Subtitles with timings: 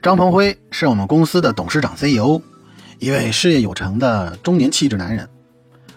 [0.00, 2.40] 张鹏辉是我们公司的董事长 CEO，
[3.00, 5.28] 一位事业有成的中年气质男人。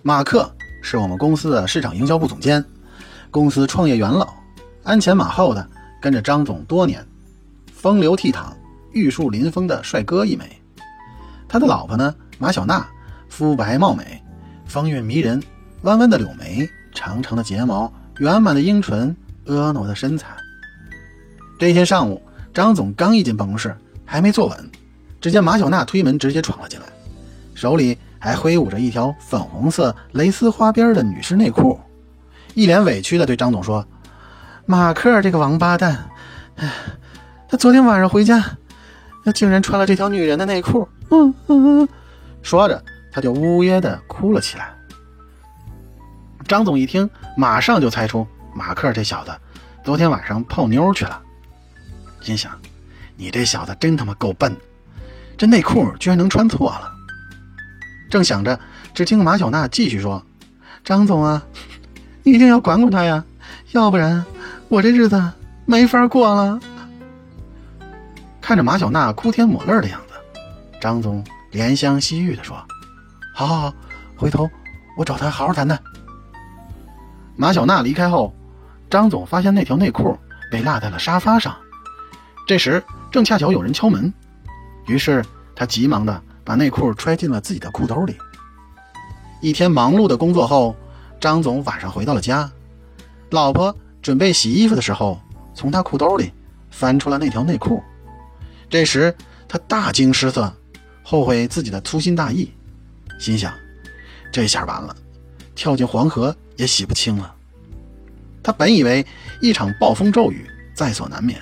[0.02, 2.66] 马克是我们公司的市场营销部总监，
[3.29, 4.34] 公司创业元老，
[4.82, 5.70] 鞍前马后的
[6.02, 7.06] 跟着张总多年，
[7.72, 8.46] 风流倜傥、
[8.92, 10.59] 玉树临风的帅哥一枚。
[11.47, 12.83] 他的老婆呢，马小娜，
[13.29, 14.20] 肤白貌美，
[14.65, 15.39] 风韵迷人，
[15.83, 19.15] 弯弯的柳眉，长长的睫毛，圆满的樱唇，
[19.45, 20.36] 婀娜的身材。
[21.59, 22.20] 这一天上午，
[22.52, 23.77] 张总刚一进办公室。
[24.12, 24.71] 还没坐稳，
[25.21, 26.86] 只见马小娜推门直接闯了进来，
[27.56, 31.79] 手里还挥舞着一条粉红色蕾丝花边的女士内裤，
[32.53, 33.88] 一脸委屈地对张总说
[34.67, 36.09] ：“马克这个王八蛋，
[36.58, 36.70] 哎，
[37.47, 38.44] 他昨天晚上回家，
[39.23, 41.88] 他竟然穿了这条女人的内裤。”嗯嗯，
[42.42, 44.73] 说着他就呜咽地哭了起来。
[46.50, 49.31] 张总一听，马上就猜出马克这小子
[49.86, 51.22] 昨天晚上泡妞去了，
[52.20, 52.52] 心想。
[53.22, 54.58] 你这小子真他妈够笨，
[55.38, 56.92] 这内裤居然能穿错了。
[58.09, 58.59] 正想着，
[58.95, 60.26] 只听马小娜继续说
[60.84, 61.44] ：“张总啊，
[62.23, 63.23] 你一定要管管他呀，
[63.73, 64.26] 要不然
[64.70, 65.22] 我这日子
[65.66, 66.60] 没法过了。”
[68.42, 70.16] 看着马小娜哭天抹泪的样子，
[70.82, 72.58] 张总怜香惜玉地说
[73.36, 73.73] ：“好好好，
[74.17, 74.50] 回头
[74.98, 75.80] 我找他好好谈谈。”
[77.38, 78.36] 马小娜离开后，
[78.90, 80.17] 张总发现那条内裤
[80.52, 81.56] 被落在了沙发上。
[82.48, 82.84] 这时。
[83.12, 84.12] 正恰巧有人敲门，
[84.88, 85.23] 于是
[85.54, 88.17] 他急忙的把内裤揣进了自己的裤兜里。
[89.42, 90.73] 一天忙碌的工作后，
[91.20, 92.50] 张总晚上回到了家，
[93.32, 95.20] 老婆准备洗衣服的时候，
[95.54, 96.32] 从他裤兜里
[96.70, 97.84] 翻出了那条内裤。
[98.70, 99.14] 这时
[99.45, 100.54] 他大惊失色，
[101.04, 102.50] 后悔自己的粗心大意，
[103.20, 103.54] 心想：
[104.32, 104.95] 这下完了，
[105.54, 107.36] 跳进黄河也洗不清了。
[108.42, 109.06] 他本以为
[109.42, 111.38] 一场暴风骤雨在所难免。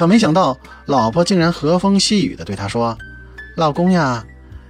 [0.00, 0.56] 可没想到，
[0.86, 2.96] 老婆竟然和风细雨的对他说
[3.54, 4.24] ：“老公呀，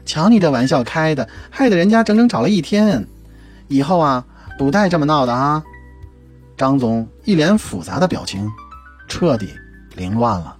[0.04, 3.06] 瞧你这玩笑开的，害得人家整整找了一天。
[3.68, 4.24] 以后啊，
[4.58, 5.62] 不带这么闹的啊！”
[6.58, 8.50] 张总一脸复杂的表情，
[9.06, 9.50] 彻底
[9.94, 10.56] 凌乱了。